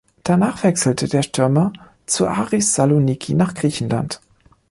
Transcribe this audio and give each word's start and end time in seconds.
Danach 0.23 0.63
wechselte 0.63 1.07
der 1.07 1.21
Stürmer 1.21 1.71
zu 2.07 2.25
Aris 2.27 2.73
Saloniki 2.73 3.35
nach 3.35 3.53
Griechenland. 3.53 4.19